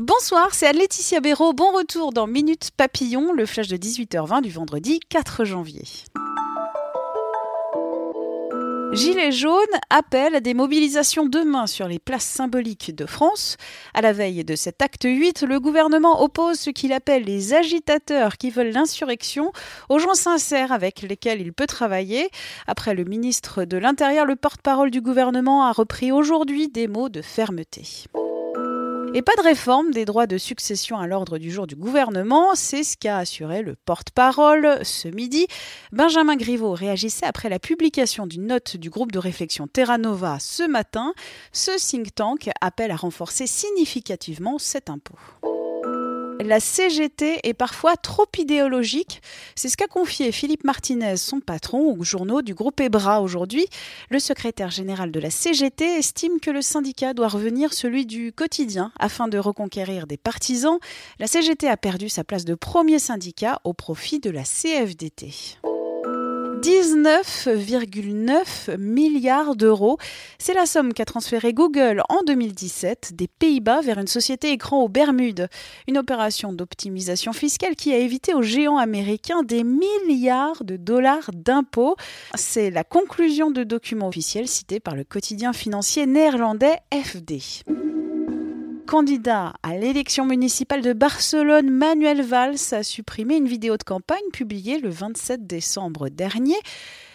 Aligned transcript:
Bonsoir, 0.00 0.54
c'est 0.54 0.66
Anne-Laetitia 0.66 1.20
Béraud. 1.20 1.52
Bon 1.52 1.72
retour 1.72 2.12
dans 2.12 2.26
Minute 2.26 2.70
Papillon, 2.76 3.32
le 3.32 3.46
flash 3.46 3.68
de 3.68 3.76
18h20 3.76 4.42
du 4.42 4.50
vendredi 4.50 5.00
4 5.08 5.44
janvier. 5.44 5.84
Gilets 8.92 9.32
jaunes 9.32 9.54
appellent 9.88 10.34
à 10.34 10.40
des 10.40 10.52
mobilisations 10.52 11.24
demain 11.24 11.66
sur 11.66 11.86
les 11.86 11.98
places 11.98 12.24
symboliques 12.24 12.94
de 12.94 13.06
France. 13.06 13.56
À 13.94 14.02
la 14.02 14.12
veille 14.12 14.44
de 14.44 14.56
cet 14.56 14.82
acte 14.82 15.04
8, 15.04 15.42
le 15.42 15.60
gouvernement 15.60 16.22
oppose 16.22 16.58
ce 16.58 16.70
qu'il 16.70 16.92
appelle 16.92 17.22
les 17.22 17.54
agitateurs 17.54 18.36
qui 18.36 18.50
veulent 18.50 18.72
l'insurrection 18.72 19.52
aux 19.88 20.00
gens 20.00 20.14
sincères 20.14 20.72
avec 20.72 21.02
lesquels 21.02 21.40
il 21.40 21.52
peut 21.52 21.68
travailler. 21.68 22.28
Après 22.66 22.94
le 22.94 23.04
ministre 23.04 23.64
de 23.64 23.78
l'Intérieur, 23.78 24.26
le 24.26 24.36
porte-parole 24.36 24.90
du 24.90 25.00
gouvernement 25.00 25.64
a 25.64 25.72
repris 25.72 26.10
aujourd'hui 26.10 26.68
des 26.68 26.88
mots 26.88 27.08
de 27.08 27.22
fermeté. 27.22 28.08
Et 29.12 29.22
pas 29.22 29.34
de 29.36 29.42
réforme 29.42 29.90
des 29.90 30.04
droits 30.04 30.28
de 30.28 30.38
succession 30.38 30.96
à 30.96 31.08
l'ordre 31.08 31.38
du 31.38 31.50
jour 31.50 31.66
du 31.66 31.74
gouvernement, 31.74 32.54
c'est 32.54 32.84
ce 32.84 32.96
qu'a 32.96 33.18
assuré 33.18 33.62
le 33.62 33.74
porte-parole 33.74 34.78
ce 34.84 35.08
midi. 35.08 35.48
Benjamin 35.90 36.36
Griveaux 36.36 36.74
réagissait 36.74 37.26
après 37.26 37.48
la 37.48 37.58
publication 37.58 38.28
d'une 38.28 38.46
note 38.46 38.76
du 38.76 38.88
groupe 38.88 39.10
de 39.10 39.18
réflexion 39.18 39.66
Terra 39.66 39.98
Nova 39.98 40.38
ce 40.38 40.62
matin. 40.62 41.12
Ce 41.52 41.72
think 41.76 42.14
tank 42.14 42.50
appelle 42.60 42.92
à 42.92 42.96
renforcer 42.96 43.48
significativement 43.48 44.58
cet 44.58 44.90
impôt 44.90 45.18
la 46.42 46.60
CGT 46.60 47.40
est 47.42 47.54
parfois 47.54 47.96
trop 47.96 48.26
idéologique. 48.38 49.22
C'est 49.54 49.68
ce 49.68 49.76
qu'a 49.76 49.86
confié 49.86 50.32
Philippe 50.32 50.64
Martinez, 50.64 51.16
son 51.16 51.40
patron, 51.40 51.96
aux 51.98 52.04
journaux 52.04 52.42
du 52.42 52.54
groupe 52.54 52.80
EBRA 52.80 53.20
aujourd'hui. 53.20 53.66
Le 54.10 54.18
secrétaire 54.18 54.70
général 54.70 55.10
de 55.10 55.20
la 55.20 55.30
CGT 55.30 55.84
estime 55.84 56.40
que 56.40 56.50
le 56.50 56.62
syndicat 56.62 57.14
doit 57.14 57.28
revenir 57.28 57.72
celui 57.72 58.06
du 58.06 58.32
quotidien 58.32 58.92
afin 58.98 59.28
de 59.28 59.38
reconquérir 59.38 60.06
des 60.06 60.16
partisans. 60.16 60.78
La 61.18 61.26
CGT 61.26 61.68
a 61.68 61.76
perdu 61.76 62.08
sa 62.08 62.24
place 62.24 62.44
de 62.44 62.54
premier 62.54 62.98
syndicat 62.98 63.60
au 63.64 63.72
profit 63.72 64.20
de 64.20 64.30
la 64.30 64.42
CFDT. 64.42 65.60
19,9 66.60 68.76
milliards 68.76 69.56
d'euros. 69.56 69.96
C'est 70.38 70.52
la 70.52 70.66
somme 70.66 70.92
qu'a 70.92 71.06
transférée 71.06 71.54
Google 71.54 72.02
en 72.10 72.22
2017 72.26 73.12
des 73.14 73.28
Pays-Bas 73.28 73.80
vers 73.80 73.98
une 73.98 74.06
société 74.06 74.52
écran 74.52 74.82
aux 74.82 74.88
Bermudes. 74.88 75.48
Une 75.88 75.96
opération 75.96 76.52
d'optimisation 76.52 77.32
fiscale 77.32 77.76
qui 77.76 77.94
a 77.94 77.98
évité 77.98 78.34
aux 78.34 78.42
géants 78.42 78.76
américains 78.76 79.42
des 79.42 79.64
milliards 79.64 80.64
de 80.64 80.76
dollars 80.76 81.30
d'impôts. 81.32 81.96
C'est 82.34 82.70
la 82.70 82.84
conclusion 82.84 83.50
de 83.50 83.64
documents 83.64 84.08
officiels 84.08 84.48
cités 84.48 84.80
par 84.80 84.94
le 84.94 85.04
quotidien 85.04 85.54
financier 85.54 86.04
néerlandais 86.04 86.76
FD 86.92 87.38
candidat 88.90 89.52
à 89.62 89.76
l'élection 89.76 90.26
municipale 90.26 90.82
de 90.82 90.92
Barcelone, 90.92 91.70
Manuel 91.70 92.22
Valls, 92.22 92.56
a 92.72 92.82
supprimé 92.82 93.36
une 93.36 93.46
vidéo 93.46 93.76
de 93.76 93.84
campagne 93.84 94.18
publiée 94.32 94.80
le 94.80 94.88
27 94.88 95.46
décembre 95.46 96.08
dernier. 96.08 96.56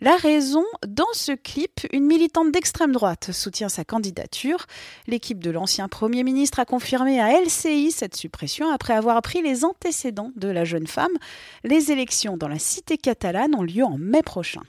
La 0.00 0.14
raison, 0.14 0.62
dans 0.86 1.12
ce 1.12 1.32
clip, 1.32 1.80
une 1.90 2.06
militante 2.06 2.52
d'extrême 2.52 2.92
droite 2.92 3.32
soutient 3.32 3.68
sa 3.68 3.82
candidature. 3.82 4.66
L'équipe 5.08 5.42
de 5.42 5.50
l'ancien 5.50 5.88
Premier 5.88 6.22
ministre 6.22 6.60
a 6.60 6.66
confirmé 6.66 7.18
à 7.20 7.40
LCI 7.40 7.90
cette 7.90 8.14
suppression 8.14 8.70
après 8.70 8.94
avoir 8.94 9.16
appris 9.16 9.42
les 9.42 9.64
antécédents 9.64 10.30
de 10.36 10.46
la 10.46 10.64
jeune 10.64 10.86
femme. 10.86 11.16
Les 11.64 11.90
élections 11.90 12.36
dans 12.36 12.46
la 12.46 12.60
cité 12.60 12.96
catalane 12.96 13.56
ont 13.56 13.64
lieu 13.64 13.82
en 13.82 13.98
mai 13.98 14.22
prochain. 14.22 14.62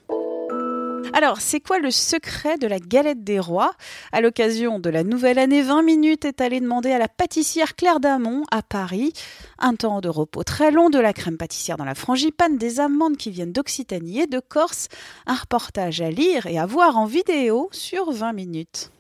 Alors, 1.14 1.42
c'est 1.42 1.60
quoi 1.60 1.80
le 1.80 1.92
secret 1.92 2.58
de 2.58 2.68
la 2.68 2.80
galette 2.80 3.24
des 3.24 3.40
rois? 3.40 3.74
À 4.12 4.22
l'occasion 4.22 4.80
de 4.80 4.90
la 4.90 5.04
nouvelle 5.04 5.40
année, 5.40 5.62
20 5.62 5.82
minutes 5.82 6.26
est 6.26 6.42
allé 6.42 6.60
demander 6.60 6.92
à 6.92 7.00
la 7.00 7.08
pâtissière 7.08 7.76
Claire 7.76 8.00
Damon 8.00 8.44
à 8.52 8.62
Paris 8.62 9.14
un 9.60 9.76
temps 9.76 10.02
de 10.02 10.10
repos 10.10 10.44
très 10.44 10.72
long, 10.72 10.90
de 10.90 11.00
la 11.00 11.14
crème 11.14 11.38
pâtissière 11.38 11.78
dans 11.78 11.86
la 11.86 11.96
frangipane, 11.96 12.58
des 12.58 12.80
amandes 12.80 13.18
qui 13.18 13.32
viennent 13.32 13.52
d'Occitanie 13.52 14.22
et 14.22 14.28
de 14.28 14.40
Corse, 14.40 14.90
un 15.26 15.36
reportage 15.36 16.02
à 16.02 16.12
lire 16.12 16.46
et 16.46 16.60
à 16.60 16.66
voir 16.66 16.98
en 16.98 17.06
vidéo 17.06 17.70
sur 17.72 18.12
20 18.12 18.34
minutes. 18.34 18.92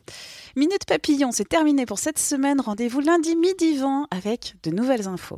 Minute 0.55 0.85
Papillon, 0.87 1.31
c'est 1.31 1.47
terminé 1.47 1.85
pour 1.85 1.99
cette 1.99 2.19
semaine. 2.19 2.59
Rendez-vous 2.61 3.01
lundi 3.01 3.35
midi 3.35 3.77
20 3.77 4.07
avec 4.09 4.55
de 4.63 4.71
nouvelles 4.71 5.07
infos. 5.07 5.37